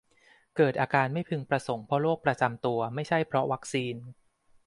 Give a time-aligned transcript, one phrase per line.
[0.55, 3.95] เกิดอาการไม่พึงประสงค์เพราะโรคประจำตัว ไม่ใช่เพราะวัคซีน